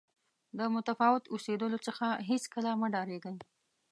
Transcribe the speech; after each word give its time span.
د 0.57 0.59
متفاوت 0.75 1.23
اوسېدلو 1.33 1.77
څخه 1.87 2.07
هېڅکله 2.29 2.71
مه 2.79 2.87
ډارېږئ. 2.93 3.35